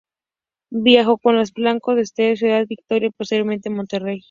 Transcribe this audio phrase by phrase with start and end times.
[0.73, 4.19] Viajó con fuerzas de Blanco a Ciudad Victoria y posteriormente a Monterrey.